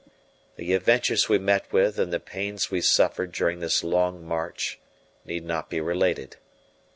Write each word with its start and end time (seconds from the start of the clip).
The 0.55 0.73
adventures 0.73 1.29
we 1.29 1.37
met 1.37 1.71
with 1.71 1.99
and 1.99 2.11
the 2.11 2.19
pains 2.19 2.71
we 2.71 2.81
suffered 2.81 3.31
during 3.31 3.59
this 3.59 3.83
long 3.83 4.25
march 4.25 4.79
need 5.25 5.45
not 5.45 5.69
be 5.69 5.79
related. 5.79 6.37